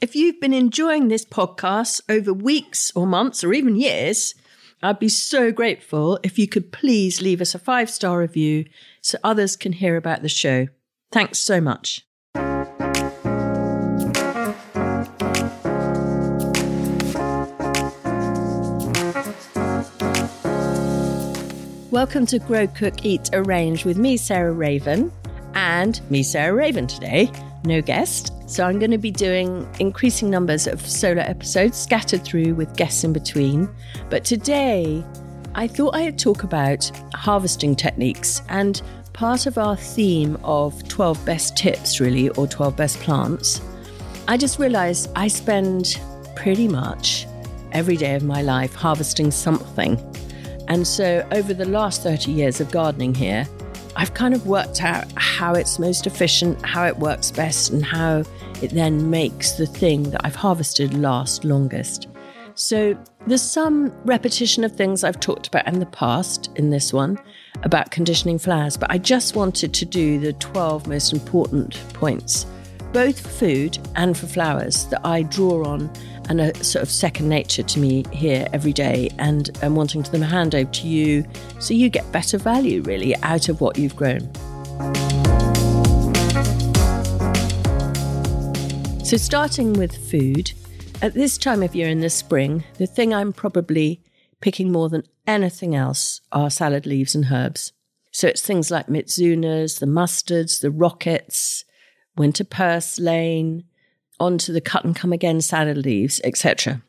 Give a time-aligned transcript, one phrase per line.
[0.00, 4.32] If you've been enjoying this podcast over weeks or months or even years,
[4.80, 8.66] I'd be so grateful if you could please leave us a five star review
[9.00, 10.68] so others can hear about the show.
[11.10, 12.06] Thanks so much.
[21.90, 25.10] Welcome to Grow, Cook, Eat, Arrange with me, Sarah Raven,
[25.54, 27.32] and me, Sarah Raven, today.
[27.64, 28.32] No guest.
[28.48, 33.04] So I'm going to be doing increasing numbers of solo episodes scattered through with guests
[33.04, 33.68] in between.
[34.10, 35.04] But today,
[35.54, 38.80] I thought I'd talk about harvesting techniques and
[39.12, 43.60] part of our theme of 12 best tips, really, or 12 best plants.
[44.28, 46.00] I just realized I spend
[46.36, 47.26] pretty much
[47.72, 49.98] every day of my life harvesting something.
[50.68, 53.48] And so over the last 30 years of gardening here,
[53.98, 58.22] I've kind of worked out how it's most efficient, how it works best, and how
[58.62, 62.06] it then makes the thing that I've harvested last longest.
[62.54, 67.18] So there's some repetition of things I've talked about in the past in this one
[67.64, 72.46] about conditioning flowers, but I just wanted to do the 12 most important points,
[72.92, 75.90] both for food and for flowers, that I draw on
[76.28, 80.10] and are sort of second nature to me here every day and, I'm wanting to
[80.10, 81.24] them hand over to you
[81.58, 84.20] so you get better value really out of what you've grown.
[89.04, 90.52] So, starting with food,
[91.00, 94.02] at this time of year in the spring, the thing I'm probably
[94.40, 97.72] picking more than anything else are salad leaves and herbs.
[98.12, 101.64] So, it's things like mizunas, the mustards, the rockets,
[102.18, 103.64] winter purslane,
[104.20, 106.82] onto the cut and come again salad leaves, etc.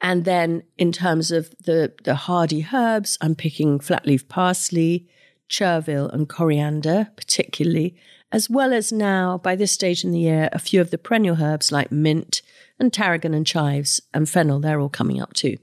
[0.00, 5.08] And then in terms of the, the hardy herbs, I'm picking flat leaf parsley,
[5.48, 7.96] chervil, and coriander, particularly,
[8.32, 11.42] as well as now, by this stage in the year, a few of the perennial
[11.42, 12.42] herbs like mint
[12.78, 15.58] and tarragon and chives and fennel, they're all coming up too.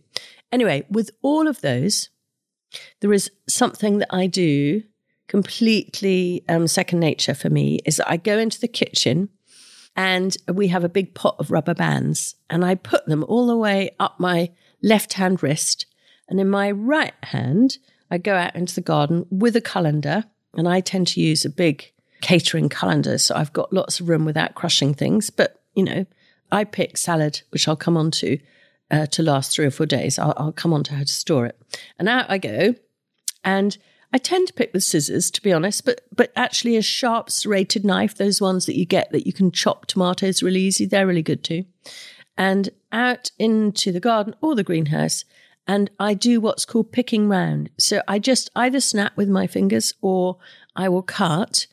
[0.51, 2.09] Anyway, with all of those,
[3.01, 4.83] there is something that I do
[5.29, 9.29] completely um, second nature for me is that I go into the kitchen
[9.95, 13.55] and we have a big pot of rubber bands and I put them all the
[13.55, 14.49] way up my
[14.83, 15.85] left hand wrist.
[16.27, 17.77] And in my right hand,
[18.11, 20.25] I go out into the garden with a colander
[20.55, 21.91] and I tend to use a big
[22.21, 23.17] catering colander.
[23.19, 25.29] So I've got lots of room without crushing things.
[25.29, 26.05] But, you know,
[26.51, 28.39] I pick salad, which I'll come on to,
[28.89, 30.17] uh, to last three or four days.
[30.17, 31.59] I'll, I'll come on to how to store it.
[31.99, 32.73] And out I go.
[33.43, 33.77] And
[34.11, 37.85] I tend to pick with scissors, to be honest, but but actually a sharp serrated
[37.85, 41.21] knife, those ones that you get that you can chop tomatoes really easy, they're really
[41.21, 41.65] good too.
[42.37, 45.25] And out into the garden or the greenhouse,
[45.67, 47.69] and I do what's called picking round.
[47.77, 50.37] So I just either snap with my fingers or
[50.75, 51.67] I will cut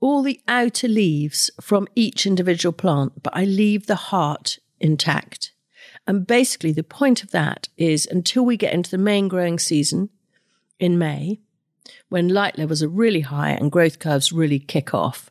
[0.00, 5.52] all the outer leaves from each individual plant, but I leave the heart intact.
[6.06, 10.10] And basically, the point of that is until we get into the main growing season
[10.78, 11.40] in May,
[12.08, 15.30] when light levels are really high and growth curves really kick off,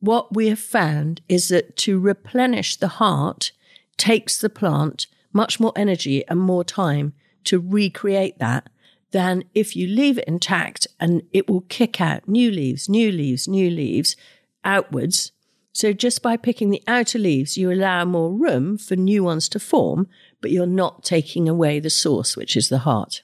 [0.00, 3.52] what we have found is that to replenish the heart
[3.96, 7.12] takes the plant much more energy and more time
[7.44, 8.68] to recreate that
[9.12, 13.46] than if you leave it intact and it will kick out new leaves, new leaves,
[13.48, 14.16] new leaves
[14.64, 15.32] outwards.
[15.72, 19.60] So just by picking the outer leaves, you allow more room for new ones to
[19.60, 20.08] form,
[20.40, 23.22] but you're not taking away the source, which is the heart.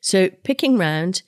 [0.00, 1.22] So picking round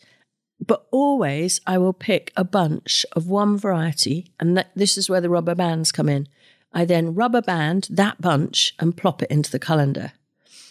[0.67, 5.21] but always I will pick a bunch of one variety, and that, this is where
[5.21, 6.29] the rubber bands come in.
[6.73, 10.13] I then rubber band that bunch and plop it into the colander.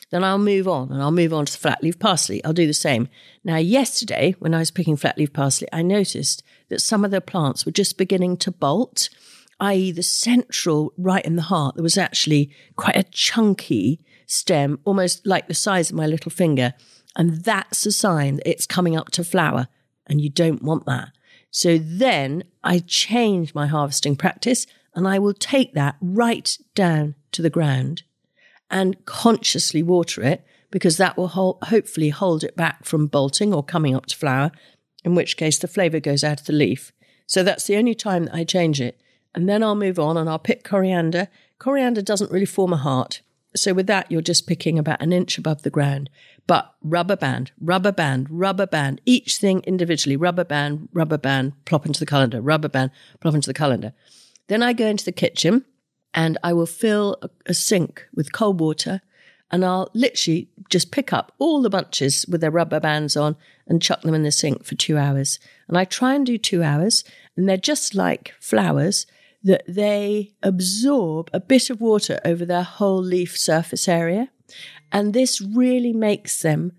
[0.10, 2.44] Then I'll move on and I'll move on to the flat leaf parsley.
[2.46, 3.10] I'll do the same.
[3.44, 7.20] Now, yesterday, when I was picking flat leaf parsley, I noticed that some of the
[7.20, 9.10] plants were just beginning to bolt,
[9.60, 15.26] i.e., the central right in the heart, there was actually quite a chunky stem, almost
[15.26, 16.74] like the size of my little finger.
[17.16, 19.68] And that's a sign that it's coming up to flower
[20.08, 21.10] and you don't want that.
[21.52, 27.42] So then I change my harvesting practice and I will take that right down to
[27.42, 28.04] the ground
[28.70, 33.96] and consciously water it because that will hopefully hold it back from bolting or coming
[33.96, 34.52] up to flower,
[35.04, 36.92] in which case the flavor goes out of the leaf.
[37.26, 39.00] So that's the only time that I change it.
[39.34, 41.28] And then I'll move on and I'll pick coriander.
[41.60, 43.22] Coriander doesn't really form a heart.
[43.58, 46.10] So with that, you're just picking about an inch above the ground.
[46.46, 51.86] But rubber band, rubber band, rubber band, each thing individually, rubber band, rubber band, plop
[51.86, 53.94] into the colander, rubber band, plop into the colander.
[54.48, 55.66] Then I go into the kitchen
[56.14, 59.02] and I will fill a, a sink with cold water
[59.52, 63.82] and I'll literally just pick up all the bunches with their rubber bands on and
[63.82, 65.40] chuck them in the sink for two hours.
[65.68, 67.04] And I try and do two hours,
[67.36, 69.06] and they're just like flowers
[69.48, 74.30] that they absorb a bit of water over their whole leaf surface area.
[74.92, 76.74] And this really makes them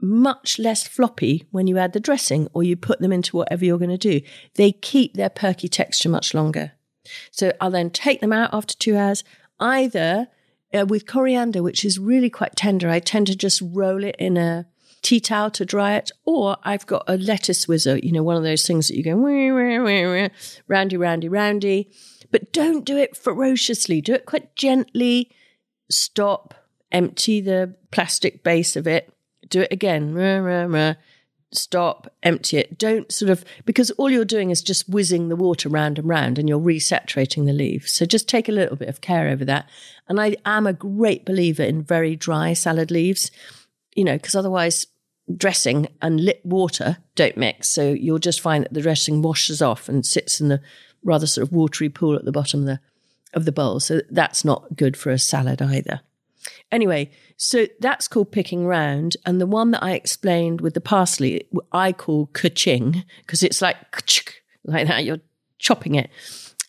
[0.00, 3.78] much less floppy when you add the dressing or you put them into whatever you're
[3.78, 4.20] going to do.
[4.54, 6.72] They keep their perky texture much longer.
[7.30, 9.22] So I'll then take them out after two hours,
[9.60, 10.28] either
[10.74, 12.88] uh, with coriander, which is really quite tender.
[12.88, 14.66] I tend to just roll it in a
[15.04, 18.42] tea towel to dry it, or I've got a lettuce whizzer, you know, one of
[18.42, 19.14] those things that you go
[20.66, 21.90] roundy, roundy, roundy.
[22.32, 24.00] But don't do it ferociously.
[24.00, 25.30] Do it quite gently.
[25.90, 26.54] Stop,
[26.90, 29.12] empty the plastic base of it,
[29.48, 30.96] do it again.
[31.52, 32.76] Stop, empty it.
[32.76, 36.36] Don't sort of, because all you're doing is just whizzing the water round and round
[36.36, 37.92] and you're resaturating the leaves.
[37.92, 39.68] So just take a little bit of care over that.
[40.08, 43.30] And I am a great believer in very dry salad leaves,
[43.94, 44.88] you know, because otherwise
[45.36, 47.68] dressing and lit water don't mix.
[47.68, 50.60] So you'll just find that the dressing washes off and sits in the
[51.02, 52.80] rather sort of watery pool at the bottom of the,
[53.32, 53.80] of the bowl.
[53.80, 56.00] So that's not good for a salad either.
[56.70, 59.16] Anyway, so that's called picking round.
[59.24, 63.76] And the one that I explained with the parsley, I call kaching because it's like
[64.64, 65.04] like that.
[65.04, 65.20] You're
[65.58, 66.10] chopping it.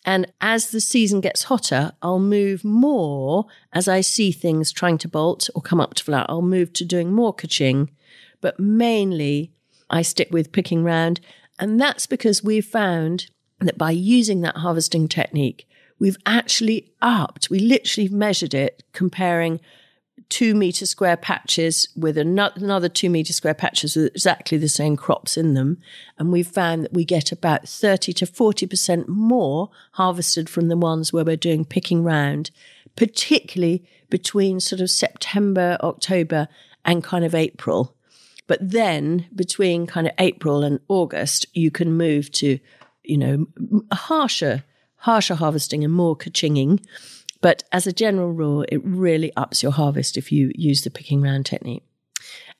[0.05, 5.07] And as the season gets hotter, I'll move more as I see things trying to
[5.07, 6.25] bolt or come up to flower.
[6.29, 7.89] I'll move to doing more kaching,
[8.45, 9.51] but mainly
[9.89, 11.19] I stick with picking round.
[11.57, 13.25] And that's because we've found
[13.59, 19.59] that by using that harvesting technique, we've actually upped, we literally measured it comparing
[20.29, 25.37] two meter square patches with another two meter square patches with exactly the same crops
[25.37, 25.79] in them.
[26.19, 31.11] And we've found that we get about 30 to 40% more harvested from the ones
[31.11, 32.51] where we're doing picking round,
[32.95, 36.47] particularly between sort of September, October
[36.85, 37.95] and kind of April.
[38.47, 42.59] But then between kind of April and August, you can move to,
[43.03, 43.47] you know,
[43.91, 44.63] harsher,
[44.97, 46.79] harsher harvesting and more kachinging
[47.45, 51.21] but as a general rule, it really ups your harvest if you use the picking
[51.21, 51.83] round technique.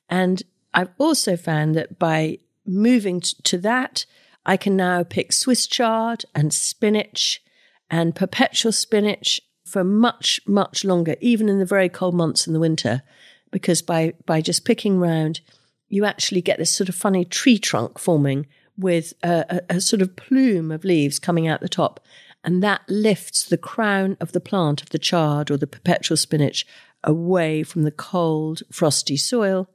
[0.08, 4.06] And I've also found that by moving to that,
[4.44, 7.42] I can now pick Swiss chard and spinach
[7.90, 12.60] and perpetual spinach for much, much longer, even in the very cold months in the
[12.60, 13.02] winter,
[13.50, 15.40] because by, by just picking round,
[15.88, 18.46] you actually get this sort of funny tree trunk forming
[18.76, 22.00] with a, a, a sort of plume of leaves coming out the top
[22.46, 26.64] and that lifts the crown of the plant of the chard or the perpetual spinach
[27.02, 29.68] away from the cold, frosty soil,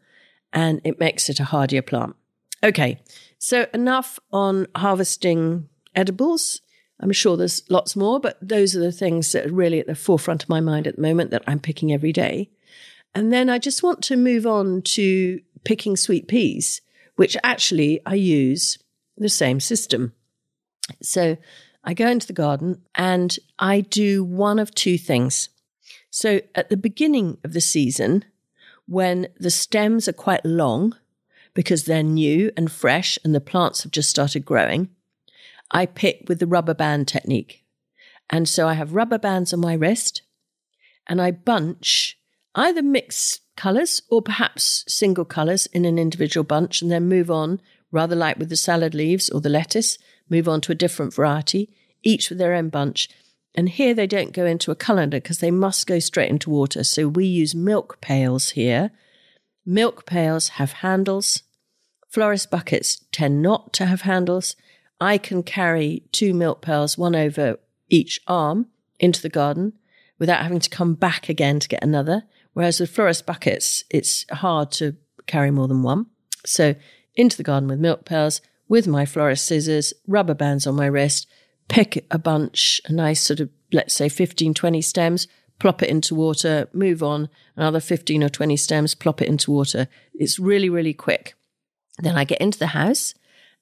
[0.54, 2.16] and it makes it a hardier plant.
[2.64, 3.02] Okay,
[3.38, 6.62] so enough on harvesting edibles.
[7.02, 9.96] I'm sure there's lots more, but those are the things that are really at the
[9.96, 12.52] forefront of my mind at the moment that I'm picking every day.
[13.14, 16.82] And then I just want to move on to picking sweet peas,
[17.16, 18.78] which actually I use
[19.18, 20.14] the same system.
[21.02, 21.38] So
[21.84, 25.50] I go into the garden and I do one of two things.
[26.10, 28.26] So at the beginning of the season,
[28.88, 30.96] when the stems are quite long
[31.54, 34.90] because they're new and fresh and the plants have just started growing,
[35.72, 37.64] I pick with the rubber band technique.
[38.30, 40.22] And so I have rubber bands on my wrist
[41.08, 42.18] and I bunch
[42.56, 47.62] either mix colors or perhaps single colors in an individual bunch and then move on,
[47.92, 49.98] rather like with the salad leaves or the lettuce,
[50.30, 51.70] move on to a different variety,
[52.04, 53.10] each with their own bunch.
[53.54, 56.84] And here they don't go into a colander because they must go straight into water.
[56.84, 58.92] So we use milk pails here.
[59.66, 61.44] Milk pails have handles.
[62.10, 64.56] Florist buckets tend not to have handles.
[65.00, 67.58] I can carry two milk pails, one over
[67.90, 68.68] each arm,
[69.00, 69.74] into the garden
[70.20, 72.24] without having to come back again to get another.
[72.54, 76.08] Whereas with florist buckets, it's hard to carry more than one.
[76.46, 76.76] So
[77.16, 81.28] into the garden with milk pails, with my florist scissors, rubber bands on my wrist,
[81.68, 85.28] pick a bunch, a nice sort of, let's say 15, 20 stems,
[85.60, 89.88] plop it into water, move on, another 15 or 20 stems, plop it into water.
[90.14, 91.36] It's really, really quick.
[92.00, 93.14] Then I get into the house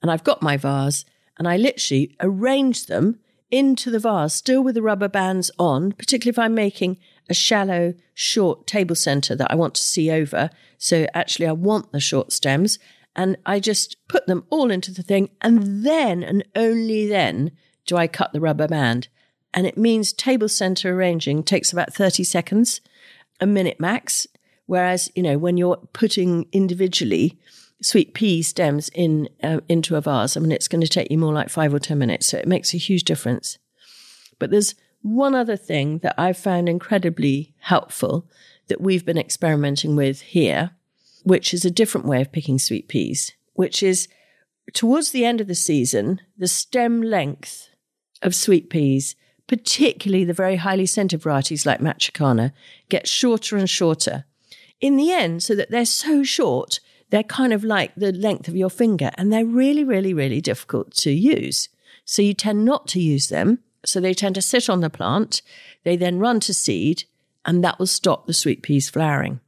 [0.02, 1.06] and I've got my vase
[1.38, 3.20] and I literally arrange them
[3.52, 7.94] into the vase, still with the rubber bands on, particularly if I'm making a shallow,
[8.14, 10.50] short table center that I want to see over.
[10.78, 12.80] So actually, I want the short stems.
[13.16, 15.30] And I just put them all into the thing.
[15.42, 17.52] And then, and only then,
[17.86, 19.08] do I cut the rubber band?
[19.54, 22.82] And it means table center arranging takes about 30 seconds,
[23.40, 24.28] a minute max.
[24.68, 27.40] Whereas, you know, when you're putting individually
[27.82, 31.18] sweet pea stems in uh, into a vase, I mean, it's going to take you
[31.18, 32.28] more like five or 10 minutes.
[32.28, 33.58] So it makes a huge difference.
[34.38, 38.28] But there's one other thing that I've found incredibly helpful
[38.68, 40.72] that we've been experimenting with here,
[41.24, 44.08] which is a different way of picking sweet peas, which is
[44.74, 47.70] towards the end of the season, the stem length
[48.22, 49.16] of sweet peas
[49.50, 52.54] particularly the very highly scented varieties like Matucana,
[52.88, 54.24] get shorter and shorter.
[54.80, 56.80] In the end, so that they're so short,
[57.10, 60.94] they're kind of like the length of your finger and they're really, really, really difficult
[60.98, 61.68] to use.
[62.06, 63.60] So you tend not to use them.
[63.86, 65.42] So they tend to sit on the plant.
[65.84, 67.04] They then run to seed
[67.46, 69.40] and that will stop the sweet peas flowering.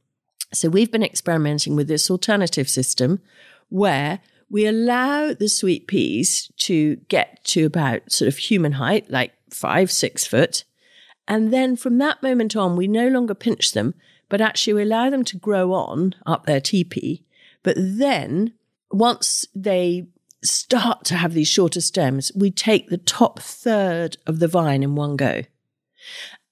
[0.52, 3.20] So we've been experimenting with this alternative system
[3.68, 4.20] where
[4.50, 9.90] we allow the sweet peas to get to about sort of human height, like five,
[9.90, 10.64] six foot.
[11.26, 13.94] And then from that moment on, we no longer pinch them,
[14.28, 17.24] but actually we allow them to grow on up their teepee.
[17.62, 18.52] But then
[18.90, 20.08] once they
[20.42, 24.94] start to have these shorter stems, we take the top third of the vine in
[24.94, 25.42] one go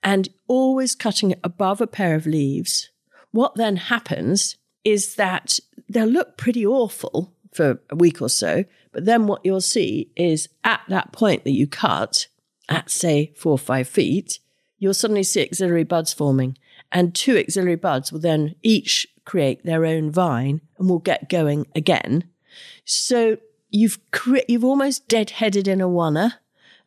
[0.03, 2.91] and always cutting it above a pair of leaves.
[3.33, 9.05] What then happens is that they'll look pretty awful for a week or so, but
[9.05, 12.29] then what you'll see is at that point that you cut,
[12.69, 14.39] at say four or five feet,
[14.79, 16.57] you'll suddenly see axillary buds forming.
[16.93, 21.67] And two axillary buds will then each create their own vine and will get going
[21.75, 22.25] again.
[22.85, 23.37] So
[23.71, 26.35] you've cre- you've almost deadheaded in a oneer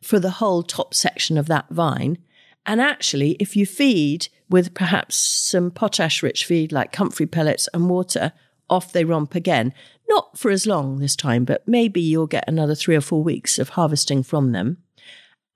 [0.02, 2.18] for the whole top section of that vine.
[2.66, 7.88] And actually, if you feed with perhaps some potash rich feed like comfrey pellets and
[7.88, 8.32] water,
[8.70, 9.72] off they romp again.
[10.08, 13.58] Not for as long this time, but maybe you'll get another three or four weeks
[13.58, 14.78] of harvesting from them.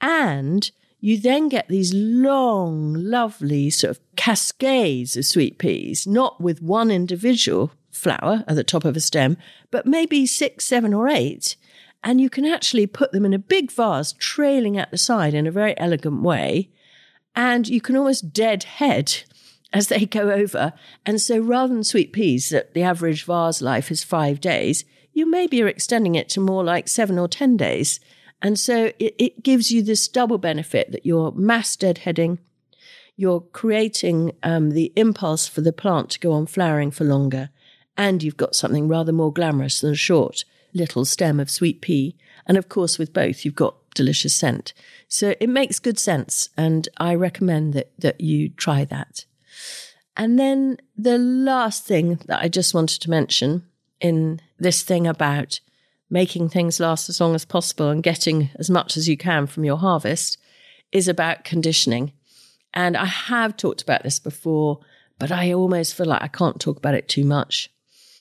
[0.01, 0.71] And
[1.01, 6.91] you then get these long, lovely sort of cascades of sweet peas, not with one
[6.91, 9.37] individual flower at the top of a stem,
[9.71, 11.57] but maybe six, seven, or eight.
[12.03, 15.47] And you can actually put them in a big vase trailing at the side in
[15.47, 16.71] a very elegant way.
[17.35, 19.23] And you can almost deadhead
[19.73, 20.73] as they go over.
[21.05, 25.29] And so rather than sweet peas, that the average vase life is five days, you
[25.29, 28.01] maybe are extending it to more like seven or 10 days.
[28.41, 32.39] And so it, it gives you this double benefit that you're mass deadheading,
[33.17, 37.51] you're creating um, the impulse for the plant to go on flowering for longer,
[37.99, 42.17] and you've got something rather more glamorous than a short little stem of sweet pea.
[42.47, 44.73] And of course, with both, you've got delicious scent.
[45.09, 49.27] So it makes good sense, and I recommend that that you try that.
[50.17, 53.65] And then the last thing that I just wanted to mention
[54.01, 55.61] in this thing about
[56.11, 59.65] making things last as long as possible and getting as much as you can from
[59.65, 60.39] your harvest
[60.91, 62.13] is about conditioning.
[62.73, 64.81] And I have talked about this before,
[65.19, 67.71] but I almost feel like I can't talk about it too much.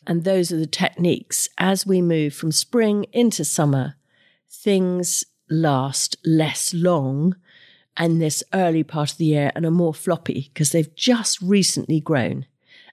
[0.08, 1.50] And those are the techniques.
[1.58, 3.96] As we move from spring into summer,
[4.50, 7.36] things last less long
[7.98, 12.00] and this early part of the year and are more floppy because they've just recently
[12.00, 12.46] grown.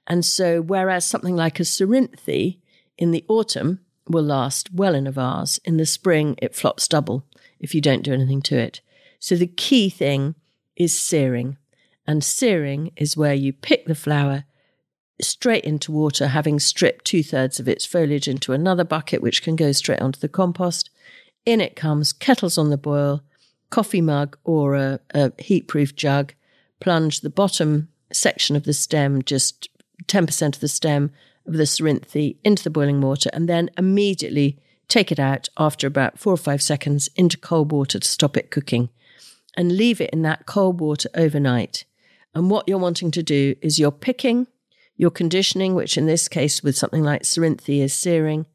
[0.08, 2.58] And so, whereas something like a Cerinthe
[2.98, 5.58] in the autumn will last well in a vase.
[5.58, 7.24] In the spring, it flops double
[7.60, 8.80] if you don't do anything to it.
[9.20, 10.34] So the key thing
[10.76, 11.58] is searing.
[12.06, 14.44] And searing is where you pick the flower
[15.20, 19.56] straight into water, having stripped two thirds of its foliage into another bucket, which can
[19.56, 20.90] go straight onto the compost.
[21.46, 23.22] In it comes kettles on the boil,
[23.70, 26.34] coffee mug or a, a heat proof jug,
[26.80, 29.68] plunge the bottom section of the stem, just
[30.06, 31.10] 10% of the stem,
[31.46, 36.18] of the Cerinthe into the boiling water and then immediately take it out after about
[36.18, 38.90] four or five seconds into cold water to stop it cooking
[39.56, 41.84] and leave it in that cold water overnight.
[42.34, 44.46] And what you're wanting to do is you're picking,
[44.96, 48.46] you're conditioning, which in this case with something like Cerinthe is searing.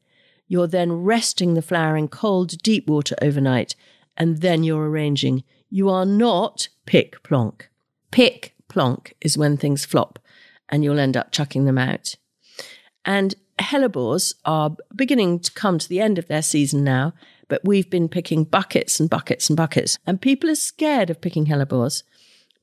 [0.48, 3.76] You're then resting the flower in cold, deep water overnight,
[4.16, 5.44] and then you're arranging.
[5.68, 7.68] You are not pick plonk.
[8.10, 10.18] Pick plonk is when things flop
[10.68, 12.16] and you'll end up chucking them out.
[13.04, 17.12] And hellebores are beginning to come to the end of their season now,
[17.48, 19.98] but we've been picking buckets and buckets and buckets.
[20.06, 22.02] And people are scared of picking hellebores,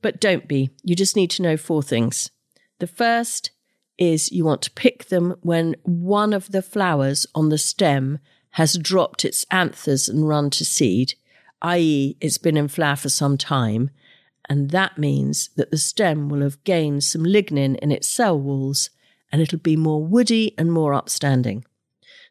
[0.02, 0.70] but don't be.
[0.82, 2.30] You just need to know four things.
[2.78, 3.50] The first
[3.98, 8.18] is you want to pick them when one of the flowers on the stem
[8.52, 11.14] has dropped its anthers and run to seed,
[11.62, 13.90] i.e., it's been in flower for some time.
[14.48, 18.90] And that means that the stem will have gained some lignin in its cell walls
[19.30, 21.64] and it'll be more woody and more upstanding.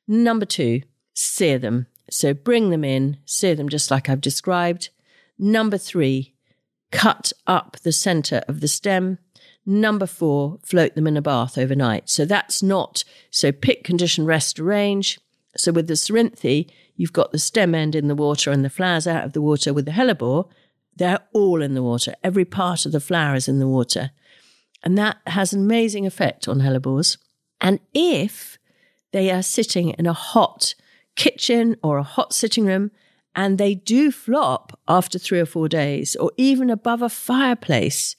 [0.08, 0.82] Number two,
[1.14, 1.88] sear them.
[2.10, 4.90] So bring them in, sear them just like I've described.
[5.38, 6.34] Number three,
[6.92, 9.20] cut up the center of the stem.
[9.70, 12.10] Number four, float them in a bath overnight.
[12.10, 15.20] So that's not, so pick, condition, rest, arrange.
[15.58, 19.06] So with the Cerinthe, you've got the stem end in the water and the flowers
[19.08, 19.74] out of the water.
[19.74, 20.48] With the hellebore,
[20.96, 22.16] they're all in the water.
[22.24, 24.12] Every part of the flower is in the water.
[24.84, 27.18] And that has an amazing effect on hellebores.
[27.60, 28.58] And if
[29.12, 30.76] they are sitting in a hot
[31.16, 32.92] kitchen or a hot sitting room
[33.38, 38.16] And they do flop after three or four days or even above a fireplace.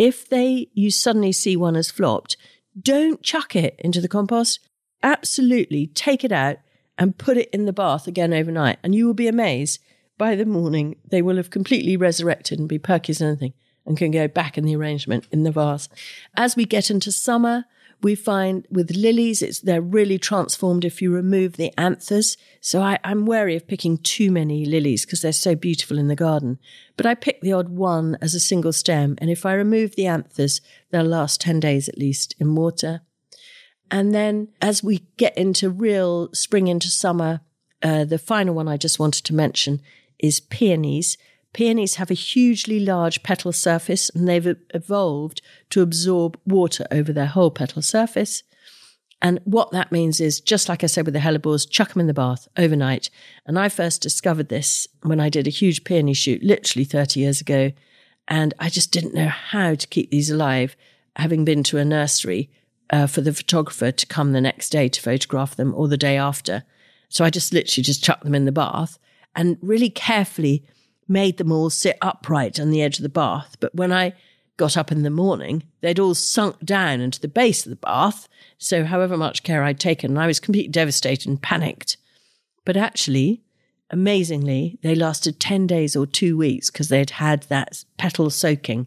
[0.00, 2.38] If they, you suddenly see one has flopped,
[2.80, 4.58] don't chuck it into the compost.
[5.02, 6.56] Absolutely take it out
[6.96, 8.78] and put it in the bath again overnight.
[8.82, 9.78] And you will be amazed
[10.16, 13.52] by the morning, they will have completely resurrected and be perky as anything
[13.84, 15.90] and can go back in the arrangement in the vase.
[16.34, 17.66] As we get into summer,
[18.02, 22.36] we find with lilies, it's they're really transformed if you remove the anthers.
[22.60, 26.16] So I, am wary of picking too many lilies because they're so beautiful in the
[26.16, 26.58] garden.
[26.96, 30.06] But I pick the odd one as a single stem, and if I remove the
[30.06, 33.02] anthers, they'll last ten days at least in water.
[33.90, 37.40] And then as we get into real spring into summer,
[37.82, 39.80] uh, the final one I just wanted to mention
[40.18, 41.16] is peonies.
[41.52, 47.26] Peonies have a hugely large petal surface and they've evolved to absorb water over their
[47.26, 48.42] whole petal surface.
[49.22, 52.06] And what that means is, just like I said with the hellebores, chuck them in
[52.06, 53.10] the bath overnight.
[53.44, 57.40] And I first discovered this when I did a huge peony shoot literally 30 years
[57.40, 57.72] ago.
[58.28, 60.74] And I just didn't know how to keep these alive,
[61.16, 62.48] having been to a nursery
[62.90, 66.16] uh, for the photographer to come the next day to photograph them or the day
[66.16, 66.62] after.
[67.08, 68.98] So I just literally just chucked them in the bath
[69.34, 70.64] and really carefully
[71.10, 73.56] made them all sit upright on the edge of the bath.
[73.58, 74.14] But when I
[74.56, 78.28] got up in the morning, they'd all sunk down into the base of the bath.
[78.58, 81.96] So, however much care I'd taken, I was completely devastated and panicked.
[82.64, 83.42] But actually,
[83.90, 88.86] amazingly, they lasted 10 days or two weeks because they'd had that petal soaking.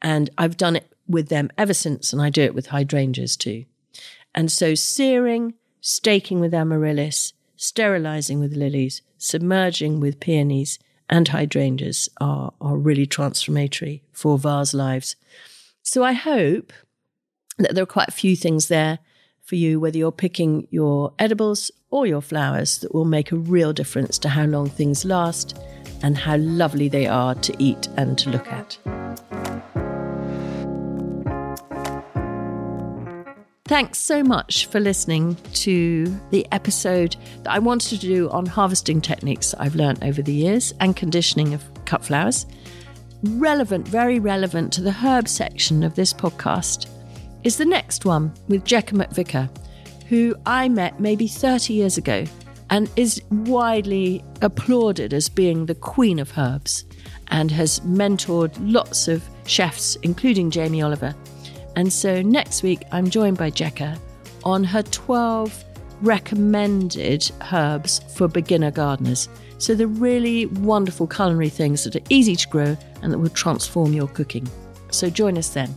[0.00, 3.64] And I've done it with them ever since, and I do it with hydrangeas too.
[4.34, 10.78] And so, searing, staking with amaryllis, sterilizing with lilies, submerging with peonies,
[11.08, 15.16] and hydrangeas are, are really transformatory for vase lives.
[15.82, 16.72] So I hope
[17.58, 18.98] that there are quite a few things there
[19.42, 23.72] for you, whether you're picking your edibles or your flowers, that will make a real
[23.72, 25.58] difference to how long things last
[26.02, 29.83] and how lovely they are to eat and to look at.
[33.66, 39.00] Thanks so much for listening to the episode that I wanted to do on harvesting
[39.00, 42.44] techniques I've learned over the years and conditioning of cut flowers.
[43.22, 46.88] Relevant, very relevant to the herb section of this podcast
[47.42, 49.48] is the next one with Jekka McVicar,
[50.08, 52.26] who I met maybe 30 years ago
[52.68, 56.84] and is widely applauded as being the queen of herbs
[57.28, 61.14] and has mentored lots of chefs, including Jamie Oliver
[61.76, 63.98] and so next week, I'm joined by Jekka
[64.44, 65.64] on her 12
[66.02, 69.28] recommended herbs for beginner gardeners.
[69.58, 73.92] So, the really wonderful culinary things that are easy to grow and that will transform
[73.92, 74.48] your cooking.
[74.90, 75.74] So, join us then.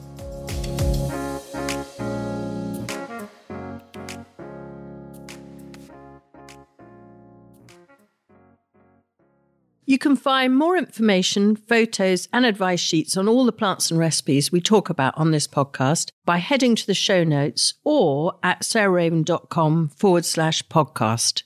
[9.97, 14.51] You can find more information, photos, and advice sheets on all the plants and recipes
[14.51, 19.89] we talk about on this podcast by heading to the show notes or at sarahraven.com
[19.89, 21.41] forward slash podcast.